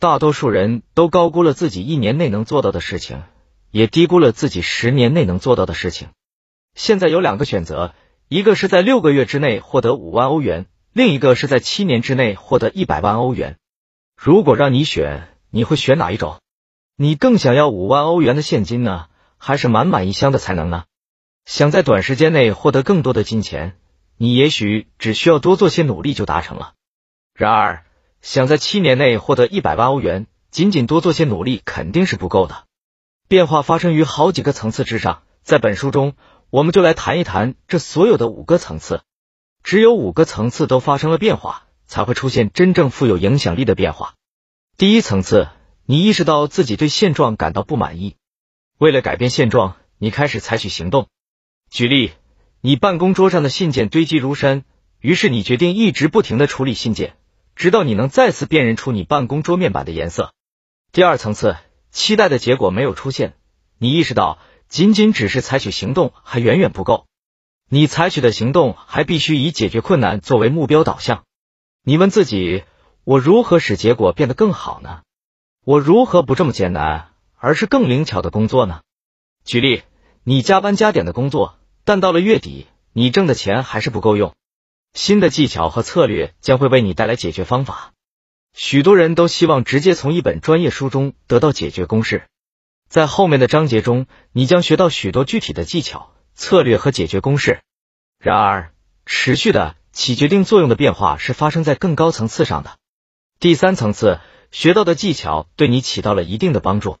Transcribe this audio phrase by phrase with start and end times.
[0.00, 3.22] 大多数人都高估了自己一年内能做到的事情，
[3.70, 6.08] 也低估了自己十年内能做到的事情。
[6.74, 7.94] 现在有两个选择，
[8.26, 13.58] 一个是在六个月之内获得五万欧元，另一个是在七年之内获得一百万欧元。
[14.16, 16.40] 如果让你选，你会选哪一种？
[16.96, 20.84] 你更想要五万欧元的现金呢，还是满满一箱的才能呢？
[21.44, 23.76] 想在短时间内获得更多的金钱，
[24.16, 26.72] 你也许只需要多做些努力就达成了。
[27.34, 27.84] 然而，
[28.20, 32.64] 想在七年内获得一百万欧元，仅仅多做些努力肯定是不够的。
[33.28, 36.14] 变化发生于好几个层次之上，在本书中，
[36.50, 39.02] 我们就来谈一谈这所有的五个层次。
[39.62, 44.14] 只有五个层次都发生了变化，才会出现真正富有影响力的变化。
[44.76, 45.48] 第一层次，
[45.84, 48.16] 你意识到自己对现状感到不满意，
[48.78, 51.08] 为了改变现状，你开始采取行动。
[51.70, 52.12] 举例，
[52.60, 54.64] 你办公桌上的信件堆积如山，
[54.98, 57.14] 于是你决定一直不停的处理信件。
[57.60, 60.32] 直到你能再次辨认出你办公桌面板的颜色。
[60.92, 61.58] 第二层次，
[61.90, 63.34] 期待的结果没有出现，
[63.76, 67.04] 你意识到仅仅只是采取行动还远远不够，
[67.68, 71.24] 你采取的行动还必须以解决困难作为目标导向。
[71.84, 72.64] 你问自己：
[73.04, 75.02] 我如何使结果变得更好呢？
[75.62, 78.80] 我如何不这么艰难，而是更灵巧的工作呢？
[79.44, 79.82] 举例，
[80.24, 84.32] 你加班加点的工作，但到了月底，你挣的钱还是不够用。
[84.92, 87.92] 新的技巧和策略将会为你带来解决方法。
[88.52, 92.24] 许多人都希望直接从一本专业书中得到解决公式。
[92.88, 97.60] 在后面的章节中，你将学到许多具体的技巧、策略和解决公式。
[98.18, 98.72] 然而，
[99.06, 102.76] 持续的起决定作用的变化是发生在更高层次上的。
[103.38, 104.18] 第三层次
[104.50, 106.98] 学到的技巧对你起到了一定的帮助，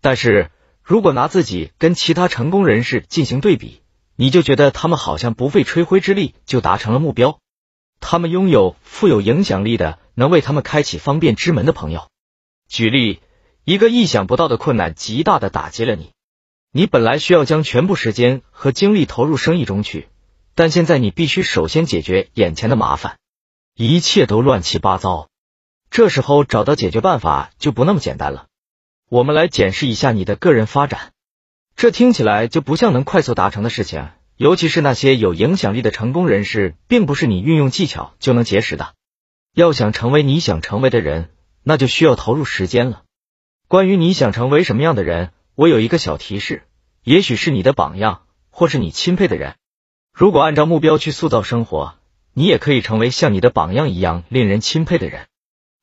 [0.00, 3.82] 但是如果拿自己跟其他成功人士进行对比。
[4.16, 7.40] 你就觉得他们好像不费吹灰之力就达成了目标，
[8.00, 12.08] 他们拥有富有影响力的，能为他们开启方便之门的朋友。
[12.68, 13.20] 举例，
[13.64, 16.12] 一个意想不到的困难极大的打击了你，
[16.70, 20.08] 你本来需要将全部时间和精力投入生意中去，
[20.54, 23.18] 但现在你必须首先解决眼前的麻烦，
[23.74, 25.28] 一切都乱七八糟。
[25.90, 28.46] 这时候找到解决办法就不那么简单了。
[29.08, 31.13] 我们来检视一下你的个人发展。
[31.76, 38.94] 这听起来就不像能快速达成的事情，尤其是那些有影响力的成功人士，并不是你运用技巧就能结识的。
[39.54, 41.30] 要想成为你想成为的人，
[41.62, 43.02] 那就需要投入时间了。
[43.68, 46.62] 关于你想成为什么样的人，我有一个小提示：
[47.02, 49.56] 也许是你的榜样，或是你钦佩的人。
[50.12, 51.94] 如果按照目标去塑造生活，
[52.32, 55.26] 你也可以成为像你的榜样一样令人钦佩的人。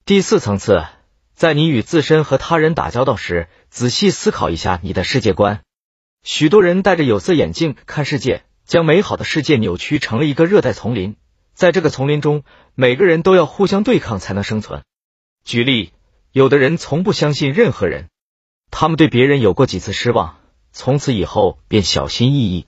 [0.05, 0.85] 第四层次，
[1.33, 5.61] 在你与自身和他人打交道时，仔细思考一下你的世界观。
[6.23, 11.15] 许多人戴着有色眼镜看世界，将美好的世界扭曲成了一个热带丛林。
[11.55, 12.43] 在这个丛林中，
[12.75, 14.83] 每个人都要互相对抗才能生存。
[15.43, 15.93] 举例，
[16.31, 18.09] 有的人从不相信任何人，
[18.69, 20.37] 他们对别人有过几次失望，
[20.71, 22.67] 从此以后便小心翼翼。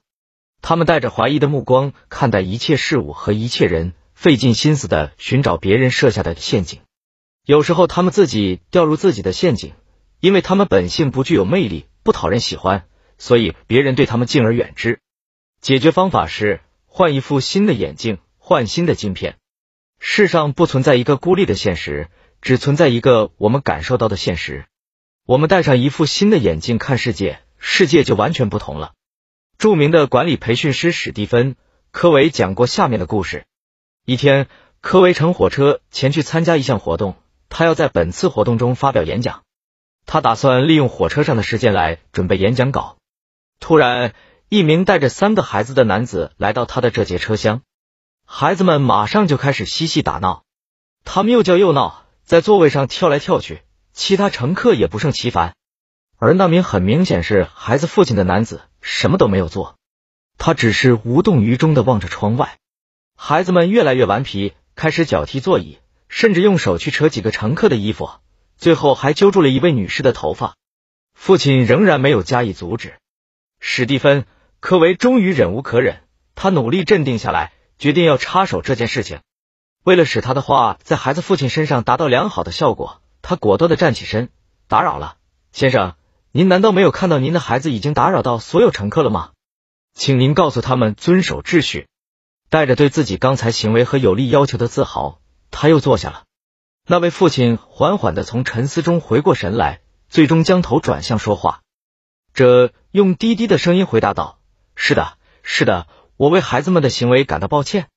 [0.63, 6.79] 他们带着怀疑的目光看待一切事物和一切人，费尽心思的寻找别人设下的陷阱。
[7.45, 9.73] 有时候，他们自己掉入自己的陷阱，
[10.19, 12.85] 因为他们本性不具有魅力，不讨人喜欢。
[13.23, 14.99] 所以别人对他们敬而远之。
[15.61, 19.37] 解决方法是换一副新的眼镜，换新的镜片。
[19.97, 22.09] 世上不存在一个孤立的现实，
[22.41, 24.65] 只存在一个我们感受到的现实。
[25.25, 28.91] 我们戴上一副新的眼镜看世界，世界就完全不同了。
[29.57, 31.53] 著名的管理培训师史蒂芬·
[31.91, 33.45] 科维讲过下面的故事：
[34.05, 34.47] 一天，
[34.81, 37.15] 科维乘火车前去参加一项活动，
[37.47, 39.43] 他要在本次活动中发表演讲。
[40.05, 42.97] 他打算利用火车上的时间来准备演讲稿。
[43.63, 44.13] 突然，
[44.49, 47.61] 一名带着三个孩子的男子来到他的这节车厢，
[48.25, 50.43] 孩子们马上就开始嬉戏打闹，
[51.05, 53.61] 他们又叫又闹，在座位上跳来跳去，
[53.93, 55.55] 其他乘客也不胜其烦。
[56.17, 59.77] 而那名很明显是孩子父亲的男子什么都没有做，
[60.37, 62.57] 他只是无动于衷的望着窗外。
[63.15, 65.77] 孩子们越来越顽皮，开始脚踢座椅，
[66.09, 68.09] 甚至用手去扯几个乘客的衣服，
[68.57, 70.53] 最后还揪住了一位女士的头发。
[71.13, 72.95] 父亲仍然没有加以阻止。
[73.65, 74.23] 史蒂芬·
[74.59, 76.01] 科维终于忍无可忍，
[76.35, 79.21] 他努力镇定下来，决定要插手这件事情。
[79.85, 84.29] 为了使他的话在孩子父亲身上达到良好的效果，他果断的站起身
[84.67, 85.15] ：“打扰了，
[85.53, 85.95] 先生，
[86.33, 89.31] 您难道没有看到您的孩子已经打扰到所有乘客了吗？
[89.93, 91.87] 请您告诉他们遵守秩序。”
[92.51, 95.21] 带着对自己刚才行为和有力要求的自豪，
[95.51, 96.23] 他又坐下了。
[96.85, 99.79] 那位父亲缓缓的从沉思中回过神来，
[100.09, 101.61] 最终将头转向说话。
[102.33, 104.39] 这用低低的声音回答道
[104.75, 105.87] ：“是的，是的，
[106.17, 107.89] 我为孩子们的行为感到抱歉。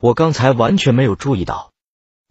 [0.00, 1.70] 我刚才完全没有注意到，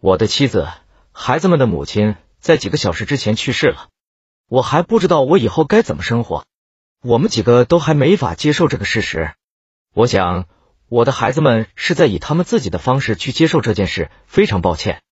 [0.01, 0.67] 我的妻子、
[1.11, 3.89] 孩子们的母亲在几个小时之前去世了。
[4.49, 6.43] 我还不知道我以后该怎么生活。
[7.03, 9.33] 我们几个都还没法接受这个事实。
[9.93, 10.45] 我想，
[10.89, 14.09] 我的孩子们是在以他们自己的方式去接受这件事。
[14.25, 15.03] 非常抱歉。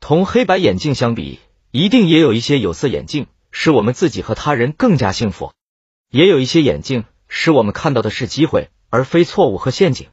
[0.00, 1.38] 同黑白眼镜相比，
[1.70, 5.52] 一定也有一些有色眼镜使我们自己和他人更加幸福。
[6.12, 10.08] 也有一些眼镜使我们看到的是机会，而非错误和陷阱。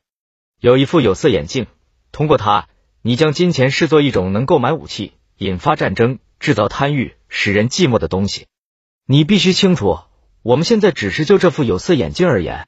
[0.61, 1.67] 有一副有色眼镜，
[2.13, 2.69] 通过它，
[3.01, 8.47] 你将金钱视作一种能购买武器、引发战争、制造贪欲、使人寂寞的东西。
[9.05, 9.99] 你必须清楚，
[10.41, 12.65] 我们现在只是就这副有色眼镜而言。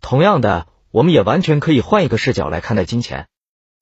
[0.00, 3.28] 同样的，我们也完全可以换一个视角来看待金钱。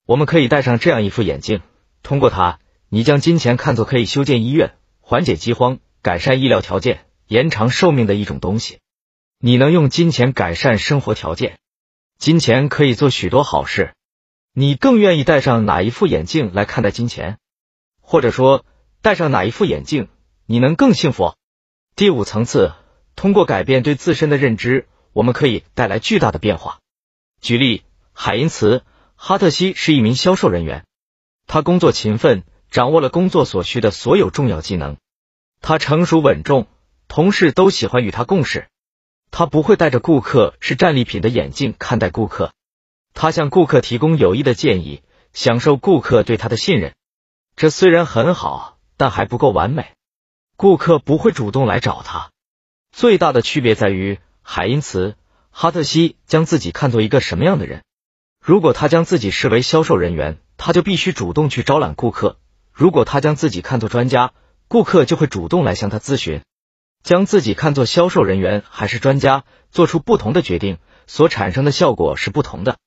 [0.05, 1.61] 我们可以戴上这样一副眼镜，
[2.03, 2.59] 通过它，
[2.89, 8.77] 你将金钱看作可以修建医院、缓解饥荒、改善医疗条件、延长寿命的一种东西。
[9.45, 11.59] 你能用金钱改善生活条件，
[12.17, 13.93] 金钱可以做许多好事。
[14.53, 17.39] 你更愿意戴上哪一副眼镜来看待金钱？
[17.99, 18.63] 或者说，
[19.01, 20.07] 戴上哪一副眼镜，
[20.45, 21.35] 你能更幸福？
[21.93, 22.71] 第五层次，
[23.17, 26.79] 通过改变对自身的认知，我们可以带来巨大的变化。
[27.41, 28.77] 举例，海因茨·
[29.17, 30.85] 哈特西是一名销售人员，
[31.47, 34.95] 他工作勤奋，掌握了工作所需的所有重要技能。
[35.59, 36.65] 他成熟稳重，
[37.09, 38.69] 同事都喜欢与他共事。
[39.35, 42.53] 他不会带着顾客是战利品的眼镜看待顾客，
[43.15, 45.01] 他向顾客提供有益的建议，
[45.33, 46.93] 享受顾客对他的信任。
[47.55, 49.93] 这虽然很好，但还不够完美。
[50.55, 52.29] 顾客不会主动来找他。
[52.91, 55.09] 最大的区别在于，海因茨·
[55.49, 57.81] 哈特西将自己看作一个什么样的人。
[58.39, 62.37] 如果他将自己视为销售人员，他就必须主动去招揽顾客；
[62.71, 64.31] 如果他将自己看作专家，
[64.67, 66.43] 顾客就会主动来向他咨询。
[67.03, 72.77] 将自己看作销售人员还是专家，做出不同的决定，所产生的效果是不同的。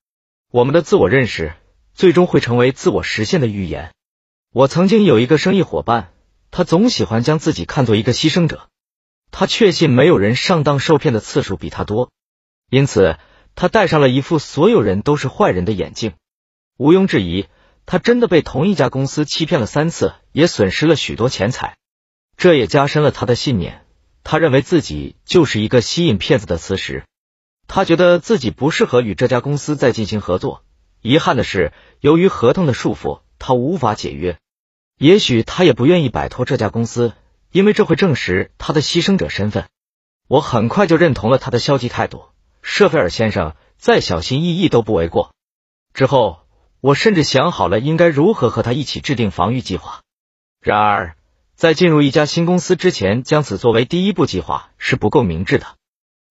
[0.50, 1.54] 我们的自我认识
[1.94, 3.92] 最终会成为自我实现的预言。
[4.52, 6.12] 我曾经有一个生意伙伴。
[6.52, 8.70] 他总喜欢将自己看作一个牺牲者，
[9.30, 12.10] 他确信没有人上当受骗的次数比他多，
[12.70, 13.18] 因此
[13.54, 16.14] 他戴上了一副所有人都是坏人的眼镜。
[16.78, 17.46] 毋庸置疑，
[17.84, 21.76] 他真的被同一家公司欺骗了三次，也损失了许多钱财。
[22.38, 23.84] 这也加深了他的信念，
[24.28, 27.04] 他认为自己就是一个吸引骗子的磁石。
[27.68, 30.64] 他觉得自己不适合与这家公司再进行合作。
[31.00, 34.36] 遗憾的是，由于合同的束缚，他无法解约。
[34.98, 37.12] 也许他也不愿意摆脱这家公司，
[37.52, 39.68] 因为这会证实他的牺牲者身份。
[40.26, 42.24] 我很快就认同了他的消极态度。
[42.62, 45.32] 舍菲尔先生再小心翼翼都不为过。
[45.94, 46.40] 之后，
[46.80, 50.00] 我甚至想好了应该如何和他一起制定防御计划。
[50.60, 51.16] 然而，
[51.56, 55.66] 在进入一家新公司之前，将此作为第一步计划是不够明智的。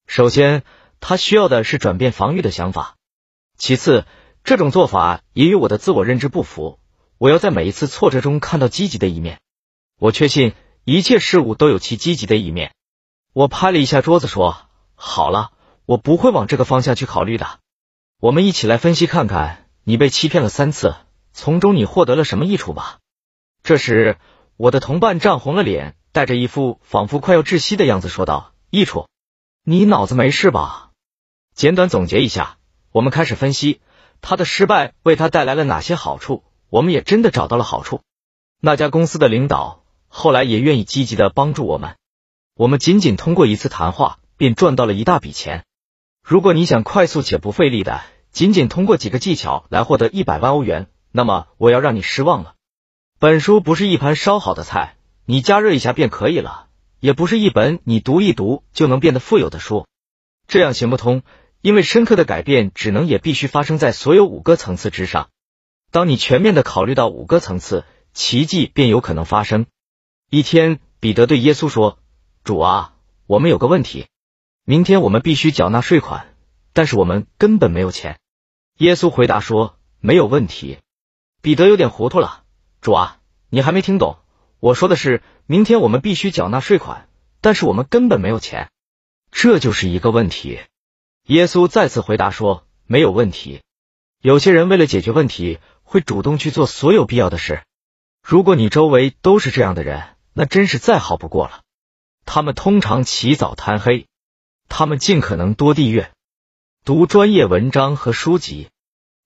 [0.06, 0.62] 首先，
[1.00, 2.96] 他需要的是转变防御的想法。
[3.58, 4.06] 其次，
[4.44, 6.78] 这种做法也与我的自我认知不符。
[7.18, 9.40] 我要在每一次挫折中看到积极的一面。
[9.98, 12.76] 我确信一切事物都有其积极的一面。
[13.34, 14.56] 我拍了一下桌子说
[14.94, 15.54] ：“好了，
[15.88, 17.60] 我不会往这个方向去考虑的。
[18.20, 20.94] 我们一起来分析看看，你被欺骗了三次，
[21.34, 23.00] 从中你获得了什么益处吧。”
[23.64, 24.20] 这时，
[24.58, 29.08] 我的同伴涨红了脸，带着一副仿佛快要窒息的样子说道：“益处？
[29.64, 30.92] 你脑子没事吧？”
[31.54, 32.58] 简短总结一下，
[32.92, 33.82] 我们开始分析
[34.22, 36.44] 他的失败为他带来了哪些好处。
[36.70, 38.02] 我们也真的找到了好处。
[38.60, 41.96] 那家公司的领导后来也愿意积极的帮助我们。
[42.56, 45.64] 我们仅仅通过一次谈话便赚到了一大笔钱。
[46.24, 48.02] 如果你想快速且不费力的
[48.32, 52.55] 仅仅通过几个技巧来获得一百万欧元，那么我要让你失望了。
[53.18, 56.68] 本书不是一盘烧好的菜，你加热一下便可以了；
[57.00, 59.88] 也不是一本你读一读就能变得富有的书。
[60.50, 61.24] 这样行不通，
[61.62, 65.30] 因为深刻的改变只能也必须发生在所有五个层次之上。
[65.92, 69.66] 当你全面的考虑到五个层次，奇迹便有可能发生。
[70.30, 72.00] 一天，彼得对耶稣说
[72.44, 72.96] ：“主啊，
[73.28, 74.08] 我们有个问题，
[74.66, 76.36] 明天我们必须缴纳税款，
[76.74, 78.20] 但是我们根本没有钱。”
[78.78, 80.80] 耶稣回答说：“没有问题。”
[81.42, 82.44] 彼得有点糊涂了
[82.86, 83.18] ：“主啊，
[83.50, 84.20] 你还没听懂？
[84.60, 87.10] 我说的是，明天我们必须缴纳税款，
[87.42, 88.70] 但是我们根本没有钱，
[89.32, 90.60] 这就是一个问题。”
[91.26, 93.64] 耶稣再次回答说：“没有问题。”
[94.22, 95.58] 有些人为了解决问题。
[95.88, 97.64] 会主动去做所有必要的事。
[98.24, 101.62] 如果你周围都是这样的人，那真是再好不过了。
[102.26, 104.08] 他们通常起早贪黑，
[104.68, 106.12] 他们尽可能多地阅、
[106.84, 108.68] 读专业文章和书籍。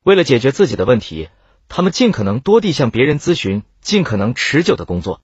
[0.04, 1.30] 为了解决自己的问题，
[1.70, 5.22] 他们尽可能多地向别人咨询，尽可能持久的工作。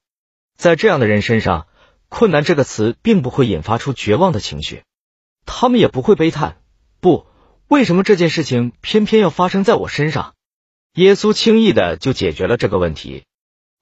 [0.55, 1.67] 在这样的人身上，
[2.07, 4.83] 困难这个词并不会引发出绝望的情绪，
[5.45, 6.57] 他们也不会悲叹：
[7.01, 7.25] 不，
[7.67, 10.35] 为什么这件事情偏偏要发生在我身上？
[10.93, 13.25] 耶稣轻易的就解决了这个问题。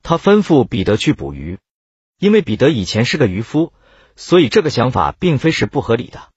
[0.01, 1.60] 他吩咐彼得去捕鱼。
[2.20, 3.74] 因为彼得以前是个渔夫，
[4.15, 6.29] 所以这个想法并非是不合理的。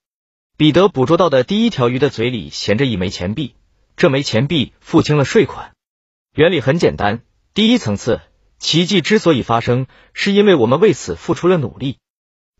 [0.56, 3.54] 彼得捕捉到的第一条鱼的嘴里衔着一枚钱币，
[3.96, 5.75] 这枚钱币付清了税款。
[6.36, 7.22] 原理很简单，
[7.54, 8.20] 第一层次，
[8.58, 11.96] 奇迹之所以发生，是因为我们为此付出了努力。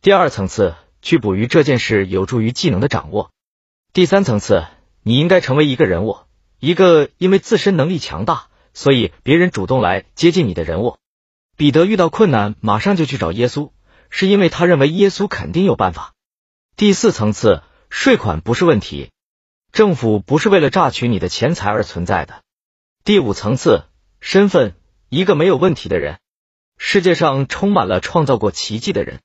[0.01, 3.31] 第二层次，去捕鱼这件事有助于技能的掌握。
[3.93, 4.65] 第三层次，
[5.03, 6.17] 你应该成为一个人物，
[6.59, 10.97] 一个因为自身能力强大，所以别人主动来接近你的人物。
[11.59, 13.73] 彼得遇到困难，马上就去找耶稣，
[14.09, 16.15] 是因为他认为耶稣肯定有办法。
[16.77, 17.63] 第四层次。
[17.89, 19.11] 税款不是问题，
[19.71, 22.43] 政府不是为了榨取你的钱财而存在的。
[23.07, 23.85] 第五层次，
[24.19, 24.75] 身份，
[25.11, 26.19] 一个没有问题的人。
[26.77, 29.21] 世界上充满了创造过奇迹的人，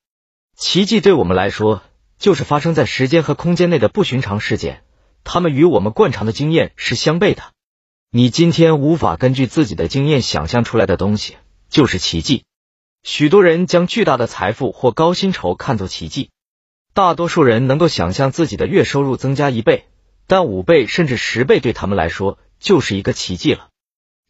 [0.55, 1.81] 奇迹对我们来说
[2.19, 4.83] 就是发生在时间和空间内的不寻常事件，
[5.23, 7.41] 他们与我们惯常的经验是相悖的。
[8.11, 12.45] 你今天无法根据自己的经验想象出来的东西，就是奇迹。
[13.01, 16.29] 许多人将巨大的财富或高薪酬看作奇迹。
[16.93, 19.87] 大多数人能够想象自己的月收入增加一倍，
[20.27, 23.69] 但五倍甚至十倍对他们来说就是一个奇迹了。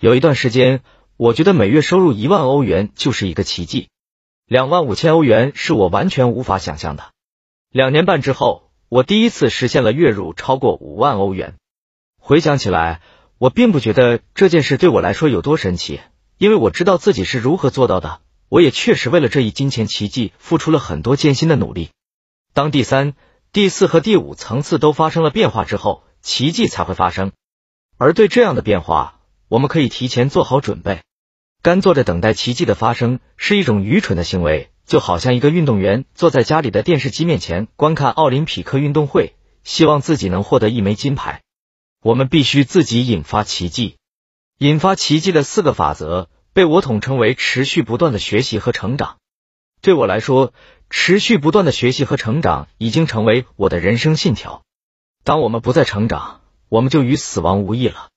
[0.01, 0.81] 有一段时间，
[1.15, 3.89] 我觉得每月收入一万欧元就是一个奇迹，
[4.48, 7.12] 两万五千欧元是我完全无法想象的。
[7.70, 11.53] 两年半之后，我第一次实现了月入超过五万欧元。
[12.20, 13.01] 回想起来，
[13.38, 16.01] 我并不觉得这件事对我来说有多神奇，
[16.39, 18.22] 因为我知道自己是如何做到的。
[18.50, 21.91] 我也确实为了这一金钱奇迹付出了很多艰辛的努力。
[22.55, 23.13] 当第三、
[23.53, 27.34] 第四和第五层次都发生了变化之后，奇迹才会发生。
[28.00, 29.20] 而对这样的变化，
[29.51, 31.01] 我们可以提前做好准备。
[31.62, 41.41] 干坐着等待奇迹的发生是一种愚蠢的行为，就好像一个运动员坐在家里的电视机面前观看奥林匹克运动会，希望自己能获得一枚金牌。
[42.01, 43.98] 我们必须自己引发奇迹。
[44.58, 49.17] 引发奇迹的四个法则被我统称为持续不断的学习和成长。
[49.81, 50.53] 对我来说，
[50.89, 54.63] 持续不断的学习和成长已经成为我的人生信条。
[55.25, 56.39] 当我们不再成长，
[56.70, 58.11] 我们就与死亡无异了。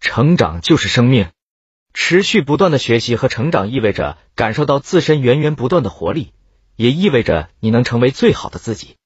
[0.00, 1.28] 成长就是生命。
[1.92, 6.32] 持续不断的学习和成长意味着感受到自身源源不断的活力，
[6.76, 8.96] 也意味着你能成为最好的自己。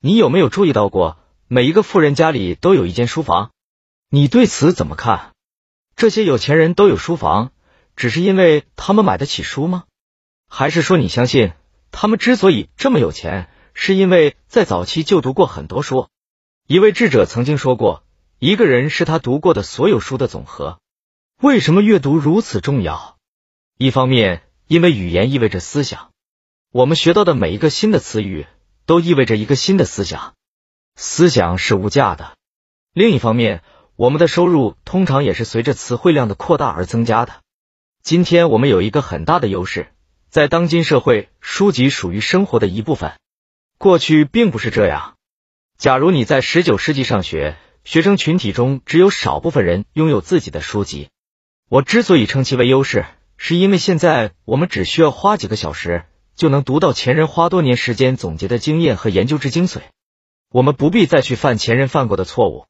[0.00, 3.50] 你有没有注意到过，每一个富人家里都有一间书房？
[4.10, 5.32] 你对此怎么看？
[5.96, 7.52] 这些有钱人都有书房，
[7.96, 9.84] 只是因为他们买得起书吗？
[10.48, 11.52] 还是说你相信？
[11.90, 16.08] 他们之所以这么有钱，是因为在早期就读过很多书。
[16.66, 18.04] 一位智者曾经说过，
[18.38, 20.78] 一个人是他读过的所有书的总和。
[21.40, 23.16] 为什么阅读如此重要？
[23.78, 26.10] 一方面，因为语言意味着思想，
[26.70, 28.46] 我们学到的每一个新的词语
[28.84, 30.34] 都意味着一个新的思想，
[30.96, 32.36] 思想是无价的。
[32.92, 33.62] 另一方面，
[33.96, 37.40] 我们的收入通常也是随着词汇量的扩大而增加的。
[38.02, 39.88] 今天我们有一个很大的优势。
[40.28, 43.14] 在当今社会，书籍属于生活的一部分。
[43.78, 45.14] 过去并不是这样。
[45.78, 51.08] 假如你在十九世纪上学，学生群体中只有少部分人拥有自己的书籍。
[51.68, 59.82] 我之所以称其为优势，是因为现在我们只需要花几个小时，就能读到前人花多年时间总结的经验和研究之精髓。
[60.50, 62.66] 我们不必再去犯前人犯过的错误。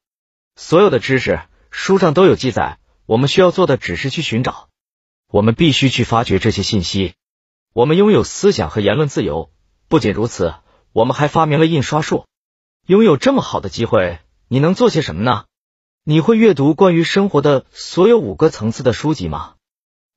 [0.55, 4.69] 所有的知识书上都有记载，我们需要做的只是去寻找。
[5.31, 7.15] 我们必须去发掘这些信息。
[7.73, 9.49] 我们拥有思想和言论自由。
[9.87, 10.53] 不仅如此，
[10.93, 12.25] 我们还发明了印刷术。
[12.85, 15.45] 拥有这么好的机会，你能做些什么呢？
[16.03, 19.55] 你会阅读关于生活的所有五个层次的书籍吗？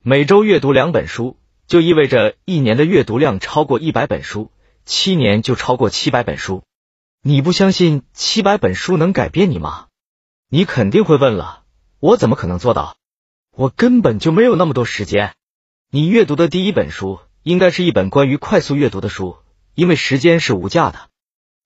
[0.03, 4.51] 每周阅读两本书，就意味着一年的阅读量超过一百本书，
[4.85, 6.63] 七年就超过七百本书。
[7.23, 9.89] 你不相信七百本书能改变你吗？
[10.49, 11.65] 你肯定会问了，
[11.99, 12.97] 我怎么可能做到？
[13.57, 15.35] 我根本就没有那么多时间。
[15.91, 17.21] 你阅读的第一本书。
[17.43, 19.39] 应该是一本关于快速阅读的书，
[19.75, 21.09] 因为时间是无价的，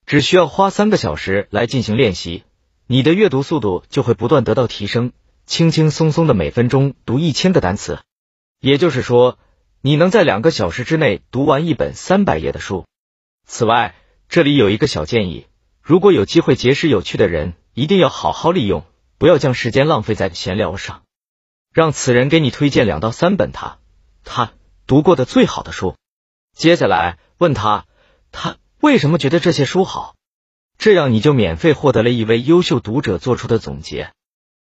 [0.06, 2.44] 只需要花三个小时来进行练习，
[2.87, 5.12] 你的阅读速度就会不断得到提升，
[5.47, 8.00] 轻轻松松的每分钟读一千个单词，
[8.61, 9.38] 也就是说，
[9.81, 12.85] 你能在两个小时之内读完一本三百页的书。
[13.47, 13.95] 此外，
[14.29, 15.47] 这里有一个小建议：
[15.81, 18.85] 如果有机会结识有趣的人，一定要好好利用，
[19.17, 21.05] 不要将时间浪费在闲聊上，
[21.73, 23.79] 让此人给你推荐两到三本他
[24.25, 24.53] 他。
[24.87, 25.97] 读过的最好的书，
[26.55, 27.87] 接下来问他，
[28.31, 30.14] 他为什么觉得这些书好？
[30.78, 34.12] 这样你就免费获得了一位优秀读者做出的总结。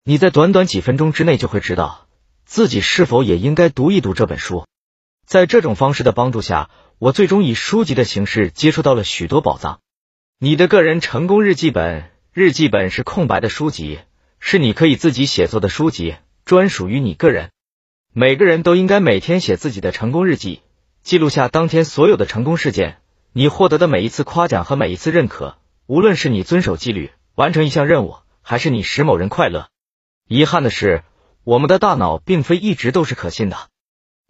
[0.05, 2.07] 你在短短几分钟之内就会知道
[2.45, 4.67] 自己是否也应该读一读这本书。
[5.27, 9.81] 在这种方式的帮助下，我最终以书籍的形式接触到了许多宝藏。
[10.39, 13.99] 你的个人成功日记本，日记本是空白的书籍，
[14.39, 17.51] 是你可以自己写作的书籍，专属于你个人。
[18.13, 20.63] 每个人都应该每天写自己的成功日记，
[21.03, 22.99] 记录下当天所有的成功事件，
[23.33, 29.69] 你获得的每一次夸奖和每一次认可，无论是你遵守纪律完成一项任务，还是你使某人快乐。
[30.27, 31.05] 遗憾的是，
[31.45, 33.57] 我们的大脑并非一直都是可信的。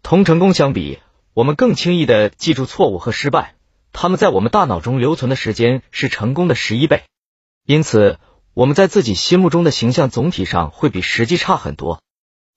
[0.03, 0.99] 同成功相比，
[1.33, 3.55] 我们更轻易的记住错误和失败，
[3.91, 7.05] 他们在我们大脑中留存的时间是成功的十一倍。
[7.65, 8.19] 因此，
[8.53, 12.03] 我们在自己心目中的形象总体上会比实际差很多。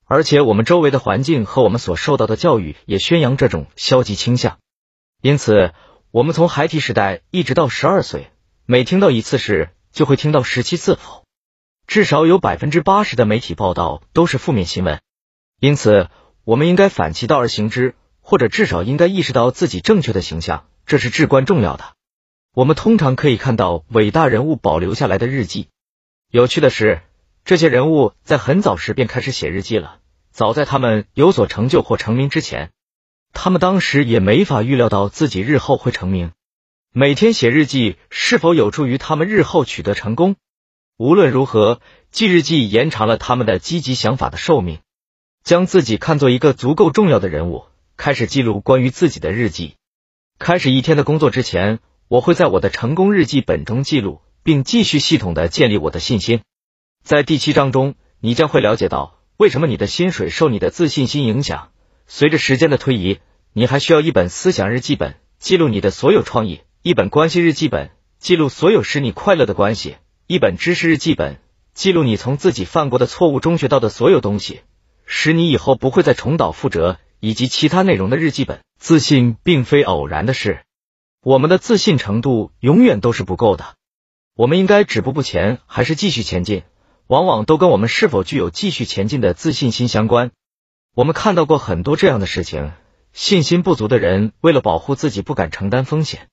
[0.04, 4.58] 而且我们周围的环境和我们所受到的教育也宣扬这种消极倾向，
[5.22, 5.72] 因此
[6.10, 8.30] 我们从孩提时代一直到十二岁，
[8.70, 11.24] 每听到一次事就会听到十七次否，
[11.88, 15.00] 至少有百分之八十的媒体报道都是负面新闻。
[15.58, 16.08] 因此，
[16.44, 21.82] 我们应该反其道而行之，或者至少应该意识到自己正确的形象，这是至关重要的。
[22.54, 25.66] 我们通常可以看到伟大人物保留下来的日记。
[26.30, 27.02] 有趣的是。
[27.44, 29.96] 这些人物在很早时便开始写日记了，
[30.30, 32.70] 早在他们有所成就或成名之前，
[33.32, 36.30] 他们当时也没法预料到自己日后会成名。
[36.92, 40.34] 每天写日记是否有助于他们日后取得成功？
[40.96, 41.80] 无论如何，
[42.10, 44.80] 记日记延长了他们的积极想法的寿命。
[45.44, 47.66] 将自己看作一个足够重要的人物，
[47.96, 49.76] 开始记录关于自己的日记。
[50.40, 51.78] 开始一天的工作之前，
[52.08, 56.40] 我会在我的成功日记本中记录，并继续系统的建立我的信心。
[57.04, 61.70] 在第七章中，你将会了解到为什么你的薪水受你的自信心影响。
[62.08, 63.20] 随着时间的推移，
[63.52, 69.96] 你还需要一本思想日记本，记录你的所有创意；一本关系日记本，记录所有使你快乐的关系；
[70.26, 71.38] 一本知识日记本，
[71.74, 74.62] 记录你从自己犯过的错误中学到的所有东西，
[75.04, 78.60] 使你以后不会再重蹈覆辙，以及其他内容的日记本。
[78.78, 80.62] 自信并非偶然的事，
[81.22, 83.74] 我们的自信程度永远都是不够的。
[84.34, 86.62] 我们应该止步不前，还是继续前进？
[87.08, 90.30] 往往都跟我们是否具有继续前进的自信心相关。
[90.94, 92.72] 我们看到过很多这样的事情：
[93.12, 96.29] 信心不足的人为了保护自己不敢承担风险。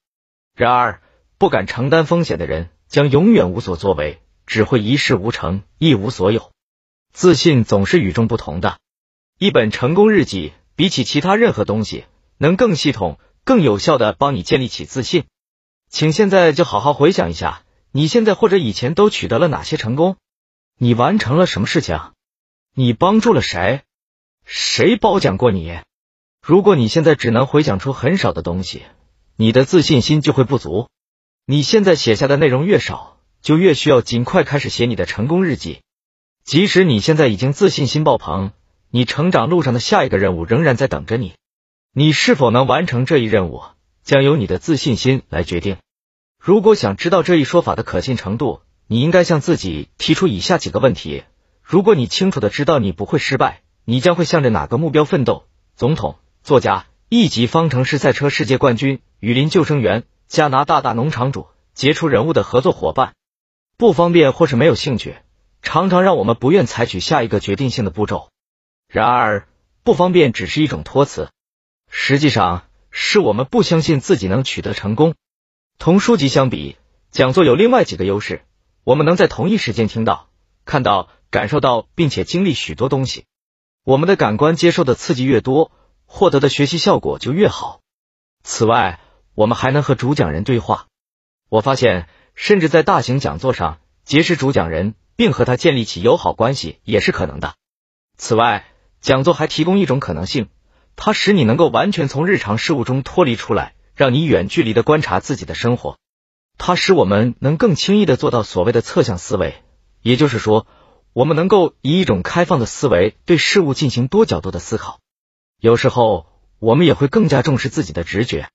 [0.57, 1.01] 然而，
[1.37, 6.51] 不敢承担风险的人将永远无所作为，只会一事无成，一无所有。
[7.13, 8.79] 自信总是与众不同的。
[9.37, 12.05] 一本成功日记比起其他任何东西，
[12.39, 15.25] 能更系统、更有效的帮你建立起自信。
[15.89, 20.17] 请现在就好好回想一下，你现在或者以前都取得了哪些成功？
[20.79, 21.99] 你完成了什么事情？
[22.73, 23.83] 你帮助了谁？
[24.43, 25.81] 谁褒奖过你？
[26.41, 28.81] 如果你现在只能回想出很少的东西，
[29.39, 30.89] 你的自信心就会不足。
[31.45, 35.81] 你现在写下的内容越少，就越需要尽快开始写你的成功日记。
[36.43, 38.51] 即使你现在已经自信心爆棚，
[38.89, 41.35] 你成长路上的下一个任务仍然在等着你。
[41.93, 43.61] 你是否能完成这一任务，
[44.03, 45.77] 将由你的自信心来决定。
[46.43, 51.23] 如果想知道这一说法的可信程度，你应该向自己提出以下几个问题：
[51.61, 55.45] 如果你清楚的知道你不会失败，你将会向着哪个目标奋斗？
[55.75, 63.15] 总统、作家、一级方程式赛车世界冠军、雨林救生员、加拿大大农场主、杰出人物的合作伙伴。
[63.75, 65.17] 不方便或是没有兴趣，
[65.61, 68.29] 常常让我们不愿采取下一个决定性的步骤。
[68.87, 69.47] 然而，
[69.83, 71.29] 不方便只是一种托词，
[71.89, 75.15] 实际上是我们不相信自己能取得成功。
[75.79, 76.77] 同书籍相比，
[77.09, 78.43] 讲座有另外几个优势。
[78.83, 80.29] 我们能在同一时间听到、
[80.63, 83.25] 看到、感受到，并且经历许多东西。
[83.83, 85.71] 我们的感官接受的刺激越多，
[86.05, 87.81] 获得的学习效果就越好。
[88.43, 88.99] 此外，
[89.37, 90.87] 我们还能和主讲人对话。
[91.47, 97.53] 我发现，甚至在大型讲座上结识主讲人，并和他建立起友好关系也是可能的。
[98.17, 98.65] 此外，
[98.99, 100.49] 讲座还提供一种可能性，
[100.95, 105.99] 它使你能够完全从日常事务中脱离出来，让你远距离的观察自己的生活。
[106.57, 109.61] 它使我们能更轻易的做到所谓的侧向思维，
[110.01, 110.65] 也就是说，
[111.13, 114.99] 我们能够以一种开放的思维对事物进行多角度的思考。
[115.59, 116.25] 有时候，
[116.57, 118.49] 我们也会更加重视自己的直觉。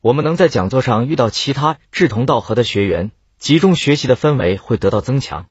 [0.00, 5.46] 我们能在讲座上遇到其他志同道合的学员，集中学习的氛围会得到增强。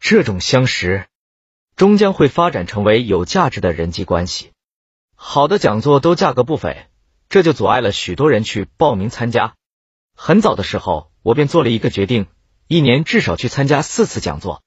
[0.00, 1.06] 这种相识
[1.76, 4.52] 终将会发展成为有价值的人际关系。
[5.14, 6.86] 好的讲座都价格不菲，
[7.28, 9.54] 这就阻碍了许多人去报名参加。
[10.14, 11.10] 很早的时候。
[11.20, 12.26] 我便做了一个决定，
[12.68, 14.62] 一年至少去参加四次讲座。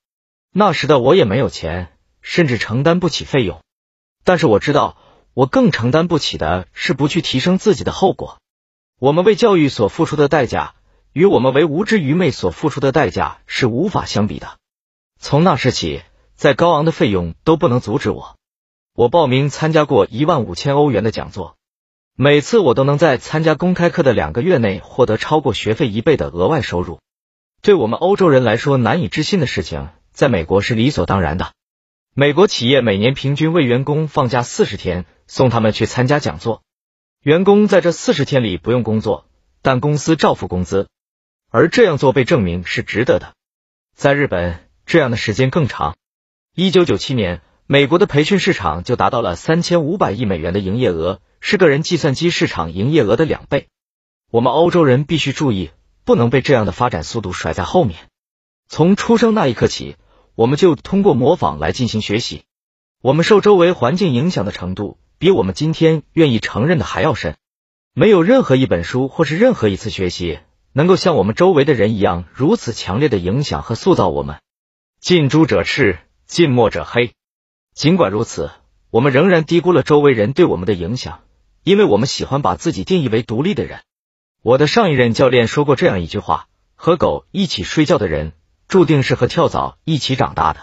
[0.53, 3.63] 那时的我也没有钱，甚至承担不起费用。
[4.23, 4.95] 但是我知道，
[5.33, 8.37] 我更承担不起的是不去提升自己的后果。
[9.01, 10.75] 我们为教育所付出的代价，
[11.11, 14.59] 与我们为无知愚昧所付出的代价是无法相比的。
[15.19, 16.03] 从那时起，
[16.35, 18.35] 再高昂的费用都不能阻止我。
[18.93, 21.55] 我报名参加过一万五千欧元的讲座。
[22.15, 26.99] 每次我都能在参加公开课的两个月内获得超过学费一倍的额外收入。
[27.63, 31.53] 对我们欧洲人来说难以置信的事情，在美国是理所当然的。
[32.13, 36.61] 美国企业每年平均为员工放假四十天，送他们去参加讲座。
[37.23, 39.27] 员工在这四十天里不用工作，
[39.61, 40.87] 但公司照付工资，
[41.51, 43.35] 而这样做被证明是值得的。
[43.95, 45.95] 在日本，这样的时间更长。
[46.55, 53.67] 一九九七年，美国的培训市场就达到了三千五百亿美元的营业额，是个人计算机市场营业额的两倍。
[54.31, 55.69] 我们欧洲人必须注意，
[56.03, 57.99] 不能被这样的发展速度甩在后面。
[58.67, 59.95] 从出生那一刻起，
[60.33, 62.45] 我们就通过模仿来进行学习。
[62.99, 67.35] 我们受周围环境影响的程度，比我们今天愿意承认的还要深。
[67.93, 70.39] 没有任何一本书或是任何一次学习，
[70.73, 74.41] 能够像我们周围的人一样，如此强烈的影响和塑造我们。
[74.99, 77.13] 近朱者赤，近墨者黑。
[77.75, 78.49] 尽管如此，
[78.89, 81.19] 我们仍然低估了周围人对我们的影响，
[81.63, 83.81] 因为我们喜欢把自己定义为独立的人。
[84.41, 88.33] 我的上一任教练说过这样一句话：和狗一起睡觉的人，
[88.67, 90.61] 注定是和跳蚤一起长大的。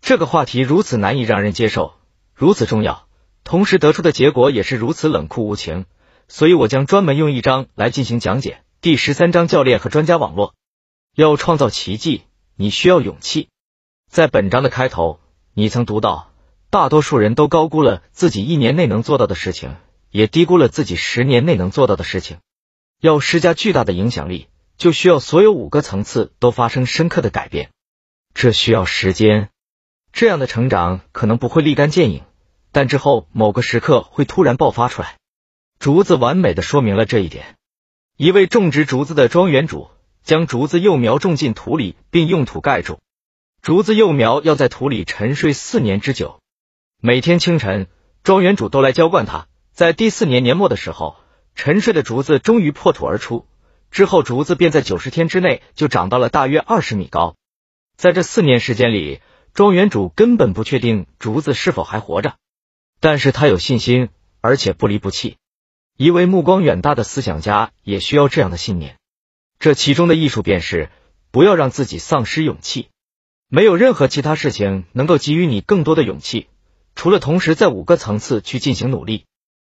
[0.00, 1.94] 这个话题如此难以让人接受，
[2.36, 3.08] 如此重要，
[3.50, 5.84] 同时得出的结果也是如此冷酷无情，
[6.28, 8.62] 所以我将专门用一章来进行讲解。
[8.80, 10.54] 第十三章：教练和专家网络。
[11.16, 12.22] 要创造奇迹，
[12.54, 13.48] 你需要勇气。
[14.08, 15.18] 在本章的开头，
[15.52, 16.30] 你曾读到，
[16.70, 19.74] 大多数人都高估了自己一年内能做到的事情，
[20.10, 22.36] 也低估了自己十年内能做到的事情。
[23.00, 27.70] 要施加巨大的影响力，就需要所有五个层次都发生深刻的改变，
[28.32, 29.48] 这需要时间。
[30.12, 32.22] 这样的成长可能不会立竿见影，
[32.72, 35.16] 但之后某个时刻会突然爆发出来。
[35.78, 37.56] 竹子完美的说明了这一点。
[38.16, 39.88] 一位种植竹子的庄园主
[40.22, 42.98] 将竹子幼苗种进土里，并用土盖住。
[43.62, 46.40] 竹子幼苗要在土里沉睡四年之久。
[47.00, 47.86] 每天清晨，
[48.22, 49.46] 庄园主都来浇灌它。
[49.72, 51.16] 在第四年年末的时候，
[51.54, 53.46] 沉睡的竹子终于破土而出。
[53.90, 57.34] 之后，竹子便在九十天之内就长到了大约二十米高。
[57.96, 59.20] 在这四年时间里，
[59.54, 62.36] 庄园主根本不确定竹子是否还活着，
[63.00, 64.10] 但是他有信心，
[64.40, 65.36] 而且不离不弃。
[65.96, 68.98] 一位目光远大的思想家也需要这样的信念。
[69.58, 70.90] 这其中的艺术便是
[71.30, 72.88] 不要让自己丧失勇气。
[73.48, 76.46] 没有任何其他事情能够给予你更多的勇气，
[76.94, 79.24] 除了同时在五个层次去进行努力。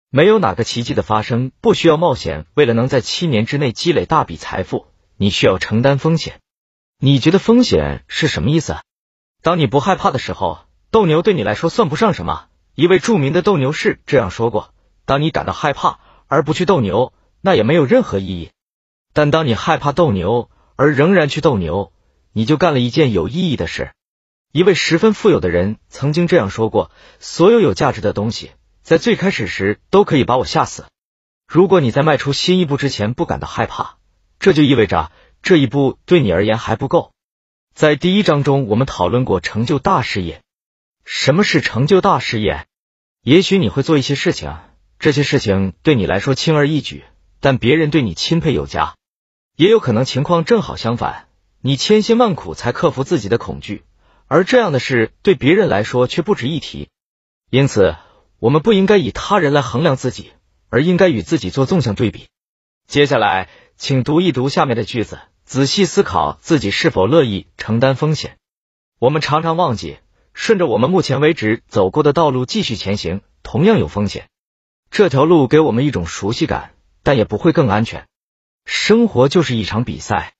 [0.09, 2.45] 没有哪个奇迹的发生不需要冒险。
[2.53, 4.87] 为了能在七年之内积累大笔财富，
[5.17, 6.39] 你需要承担风险。
[6.97, 8.77] 你觉得风险是什么意思？
[9.41, 10.59] 当你不害怕的时候，
[10.91, 12.47] 斗牛对你来说算不上什么。
[12.77, 14.71] 一位著名的斗牛士这样说过
[15.03, 17.11] ：“当你感到害怕而不去斗牛，
[17.41, 18.51] 那也没有任何意义；
[19.13, 21.91] 但当你害怕斗牛而仍然去斗牛，
[22.33, 23.93] 你就干了一件有意义的事。”
[24.53, 28.51] 一位十分富有的人曾经这样说过：“所有有价值的东西，
[28.83, 30.85] 在最开始时都可以把我吓死。
[31.47, 33.97] 如果你在迈出新一步之前不感到害怕，
[34.37, 35.11] 这就意味着
[35.41, 37.11] 这一步对你而言还不够。”
[37.73, 40.43] 在第一章中，我们讨论过成就大事业。
[41.09, 42.65] 什么是成就大事业？
[43.23, 44.57] 也许你会做一些事情，
[44.99, 47.05] 这些事情对你来说轻而易举，
[47.39, 48.95] 但别人对你钦佩有加。
[49.55, 51.29] 也有可能情况正好相反，
[51.61, 53.85] 你千辛万苦才克服自己的恐惧，
[54.27, 56.89] 而这样的事对别人来说却不值一提。
[57.49, 57.95] 因此，
[58.39, 60.33] 我们不应该以他人来衡量自己，
[60.67, 62.27] 而应该与自己做纵向对比。
[62.85, 65.19] 接下来，请读一读下面的句子。
[65.45, 68.35] 仔细思考自己是否乐意承担风险。
[68.99, 69.99] 我们常常忘记，
[70.39, 74.29] 顺着我们目前为止走过的道路继续前行，同样有风险。
[74.91, 78.07] 这条路给我们一种熟悉感，但也不会更安全。
[78.63, 80.35] 生活就是一场比赛，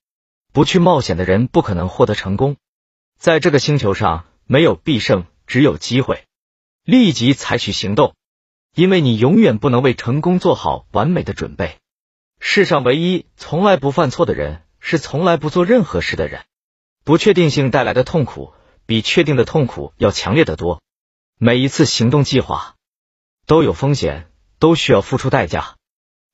[0.54, 2.58] 不去冒险的人不可能获得成功。
[3.18, 6.26] 在这个星球上，没有必胜，只有机会。
[6.86, 8.14] 立即采取行动，
[8.76, 11.80] 因为你永远不能为成功做好完美的准备。
[12.40, 14.62] 世上唯一从来不犯错的人。
[14.80, 16.46] 是从来不做任何事的人。
[17.04, 18.54] 不确定性带来的痛苦
[18.88, 20.82] 比确定的痛苦要强烈的多。
[21.38, 22.74] 每一次行动计划
[23.46, 25.76] 都有风险，都需要付出代价。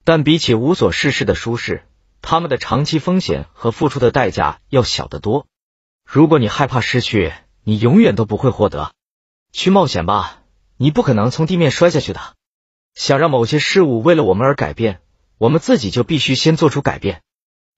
[0.06, 1.84] 但比起无所事事的舒适，
[2.22, 5.48] 他们的长期风险和付出的代价要小得多。
[6.06, 8.94] 如果你害怕失去，你永远都不会获得。
[9.52, 10.42] 去冒险吧，
[10.78, 12.20] 你不可能从地面摔下去的。
[12.94, 15.02] 想让某些事物为了我们而改变，
[15.38, 17.24] 我们自己就必须先做出改变。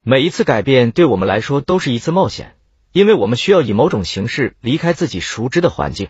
[0.01, 2.57] 每一次改变对我们来说都是一次冒险，
[2.95, 6.07] 因为我们需要以某种形式离开自己熟知的环境。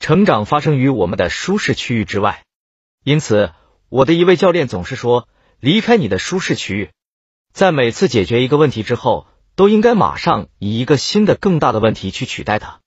[0.00, 2.42] 成长发生于我们的舒适区域之外，
[3.04, 3.52] 因此，
[3.88, 5.28] 我的一位教练总是说：
[5.60, 6.90] 离开你的舒适区域。
[7.52, 12.80] 在每次解决一个问题之后，都应该马上以一个新的、更大的问题去取代它。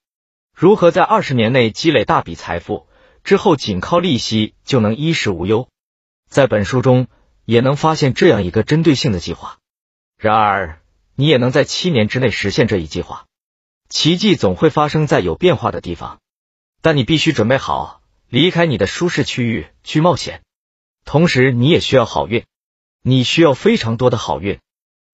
[0.54, 2.86] 如何在二十年内积累大笔财富，
[3.24, 5.70] 之后仅靠利息就能衣食无忧？
[6.28, 7.08] 在本书中
[7.46, 9.58] 也能发现这样一个针对性的计划。
[10.18, 10.81] 然而，
[11.16, 13.26] 你也能在七年之内实现这一计划。
[13.90, 16.20] 奇迹总会发生在有变化的地方，
[16.82, 20.42] 但你必须准备好离开你的舒适区域去冒险。
[21.04, 22.46] 同时你也需要好运，
[23.02, 24.60] 你需要非常多的好运。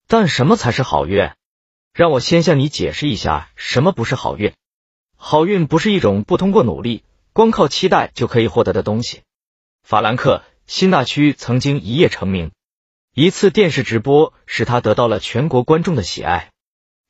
[0.08, 1.32] 但什么才是好运？
[1.94, 4.54] 让我先向你解释一下什么不是好运。
[5.16, 9.24] 好运不是一种不通过努力，光靠期待就可以获得的东西。
[9.82, 12.52] 法兰克·新纳区曾经一夜成名，
[13.20, 16.52] 一次电视直播使他得到了全国观众的喜爱。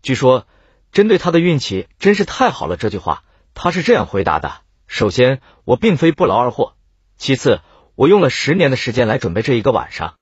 [0.02, 0.48] 据说，
[0.93, 6.76] 针对他的运气真是太好了这句话，他是这样回答的：首先，我并非不劳而获；
[7.17, 7.60] 其次，
[7.96, 10.15] 我用了十年的时间来准备这一个晚上。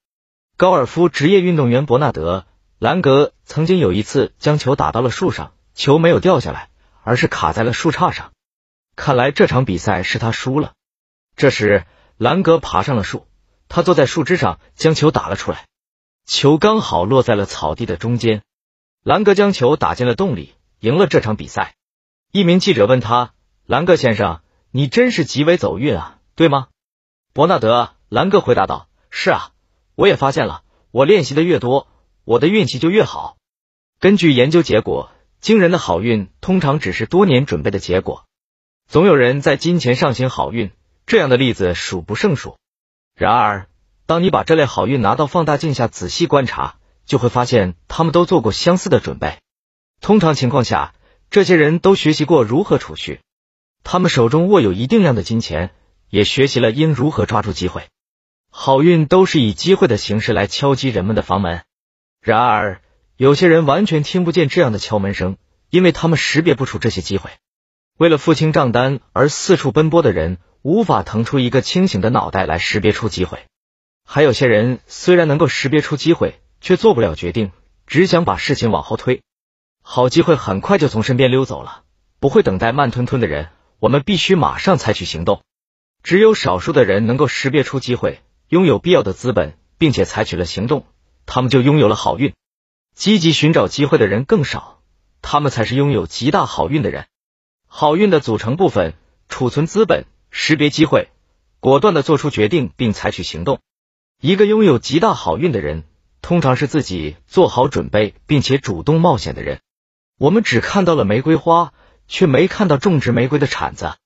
[0.58, 2.48] 高尔夫职业运动员伯纳德。
[2.80, 6.71] 兰格曾经有一次将球打到了树上，球没有掉下来，
[7.04, 8.32] 而是卡在了树杈上。
[8.95, 10.74] 看来这场比赛是他输了。
[11.36, 11.86] 这时，
[12.17, 13.28] 兰格爬上了树，
[13.69, 15.67] 他坐在树枝上将球打了出来，
[16.26, 18.42] 球刚好落在了草地的中间。
[19.04, 21.76] 兰格将球打进了洞里，赢了这场比赛。
[22.32, 23.34] 一名记者问他
[23.66, 26.68] ：“兰格先生，你真是极为走运啊，对吗？”
[27.34, 29.52] 伯纳德·兰格回答道：“是啊，
[29.94, 31.88] 我也发现了，我练习的越多。”
[32.26, 33.38] 我的运气就越好。
[34.00, 35.12] 根据研究结果，
[35.42, 38.26] 惊人的好运通常只是多年准备的结果。
[38.88, 40.72] 总有人在金钱上行好运，
[41.06, 42.58] 这样的例子数不胜数。
[43.14, 43.68] 然而，
[44.06, 49.39] 当你把这类好运拿到放大镜下仔细观察，就会发现他们都做过相似的准备。
[50.02, 50.94] 通常情况下，
[51.32, 53.20] 这些人都学习过如何储蓄，
[53.84, 55.72] 他们手中握有一定量的金钱，
[56.10, 57.88] 也学习了应如何抓住机会。
[58.52, 61.63] 好运都是以机会的形式来敲击人们的房门。
[62.22, 62.82] 然而，
[63.18, 65.38] 有些人完全听不见这样的敲门声，
[65.70, 67.32] 因为他们识别不出这些机会。
[67.98, 73.39] 为了付清账单而四处奔波的人，无法腾出一个清醒的脑袋来识别出机会。
[74.06, 77.52] 还有些人虽然能够识别出机会，却做不了决定，
[77.86, 79.24] 只想把事情往后推。
[79.82, 81.84] 好机会很快就从身边溜走了，
[82.20, 85.41] 不会等待慢吞吞的人，我们必须马上采取行动。
[86.02, 90.86] 只有少数的人能够识别出机会，拥有必要的资本，并且采取了行动。
[91.26, 92.34] 他们就拥有了好运。
[92.94, 94.80] 积极寻找机会的人更少，
[95.22, 97.08] 他们才是拥有极大好运的人。
[97.68, 98.94] 好运的组成部分：
[99.28, 101.10] 储存资本、识别机会、
[101.60, 103.60] 果断的做出决定并采取行动。
[104.26, 105.84] 一个拥有极大好运的人，
[106.20, 109.60] 通常是自己做好准备并且主动冒险的人。
[110.18, 111.74] 我们只看到了玫瑰花，
[112.08, 113.98] 却没看到种植玫瑰的铲子；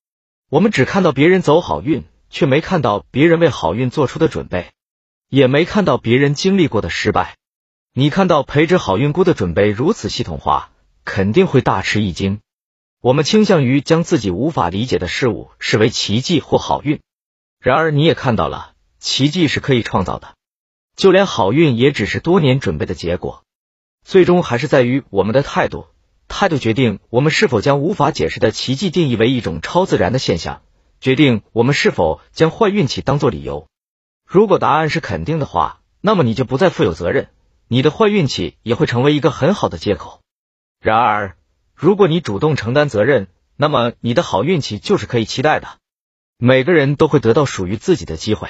[0.49, 4.71] 我们只看到别人走好运，却没看到别人为好运做出的准备。
[5.29, 7.37] 也没看到别人经历过的失败。
[7.93, 10.69] 你看到培植好运菇的准备如此系统化，
[11.05, 12.41] 肯定会大吃一惊。
[12.99, 16.99] 我们倾向于将自己无法理解的事物视为奇迹或好运。
[17.61, 20.35] 然而，你也看到了，奇迹是可以创造的，
[20.95, 23.43] 就连好运也只是多年准备的结果。
[24.03, 25.87] 最终还是在于我们的态度，
[26.27, 30.61] 态度决定我们是否将无法解释的奇迹定义为一种超自然的现象，
[30.99, 33.67] 决定我们是否将坏运气当作理由。
[34.25, 37.29] 如果答案是肯定的话，那么你就不再负有责任，
[37.67, 40.21] 你的坏运气也会成为一个很好的借口。
[40.81, 41.35] 然而，
[41.73, 45.67] 如果你主动承担责任，那么你的好运气就是可以期待的。
[46.37, 48.49] 每个人都会得到属于自己的机会。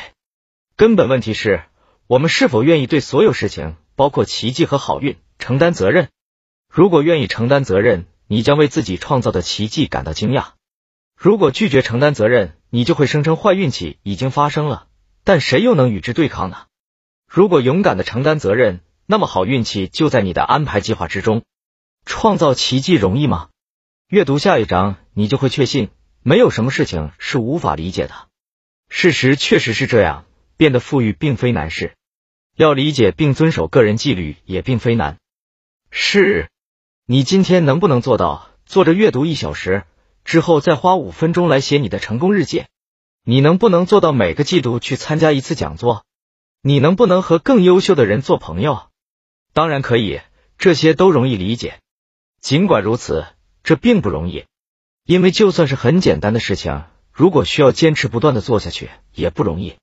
[0.80, 1.66] 根本问题是
[2.08, 6.08] 我们是否愿意对所有事情，包括奇迹和好运，承担责任。
[6.70, 10.54] 如果愿意承担责任，你将为自己创造的奇迹感到惊讶；
[11.18, 14.88] 如果拒绝承担责任，你就会声称坏运气已经发生了。
[15.26, 16.68] 但谁又能与之对抗呢？
[17.28, 21.44] 如果勇敢的承担责任，那么好运气就在你的安排计划之中。
[22.06, 23.50] 创造奇迹容易吗？
[24.08, 25.90] 阅读下一章，你就会确信，
[26.24, 28.30] 没有什么事情是无法理解的。
[28.88, 30.24] 事实确实是这样，
[30.60, 31.94] 变得富裕并非难事，
[32.54, 35.18] 要理解并遵守个人纪律也并非难。
[35.90, 36.50] 是，
[37.06, 39.86] 你今天能不能做到坐着阅读一小时
[40.26, 42.66] 之后，再花五分钟来写你的成功日记？
[43.24, 46.04] 你能不能做到每个季度去参加一次讲座？
[46.62, 48.90] 你能不能和更优秀的人做朋友？
[49.54, 50.20] 当然可以，
[50.58, 51.80] 这些都容易理解。
[52.42, 53.26] 尽管如此，
[53.64, 54.44] 这并不容易，
[55.06, 59.78] 因为就算是很简单的事情，如果需要坚持不断的做下去，也不容易。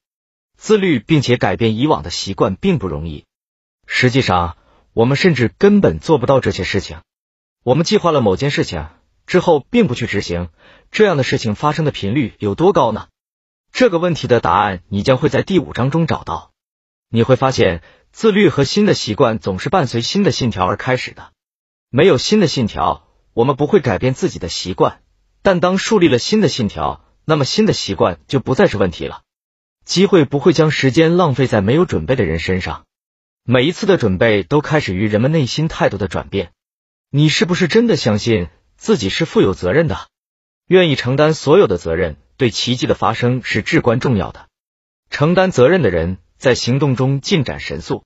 [0.56, 3.24] 自律并且改变以往的习惯并不容易。
[3.86, 4.56] 实际上，
[4.92, 7.00] 我们甚至根本做不到这些事情。
[7.62, 8.88] 我们计划了某件事情
[9.26, 10.48] 之后，并不去执行，
[10.90, 13.08] 这样的事情发生的频率有多高呢？
[13.72, 16.52] 这个问题的答案，你将会在第五章中找到。
[17.10, 21.32] 你会发现，自律和新的习惯总是伴随新的信条而开始的。
[21.90, 25.00] 没有新的信条，我们不会改变自己的习惯；
[25.42, 29.22] 但当树立了新的信条，那么新的习惯就不再是问题了。
[29.86, 32.84] 机会不会将时间浪费在没有准备的人身上。
[33.44, 36.50] 每一次的准备都开始于人们内心态度的转变。
[37.08, 40.08] 你是不是真的相信自己是负有责任的，
[40.66, 42.16] 愿意承担所有的责任？
[42.36, 44.48] 对奇迹的发生是至关重要的。
[45.08, 48.04] 承担责任的人在行动中进展神速。